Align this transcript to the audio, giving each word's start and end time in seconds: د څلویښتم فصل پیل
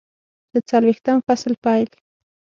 د 0.53 0.53
څلویښتم 0.69 1.17
فصل 1.27 1.53
پیل 1.63 1.87